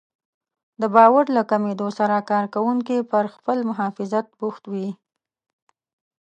[0.81, 4.89] د باور له کمېدو سره کار کوونکي پر خپل محافظت بوخت وي.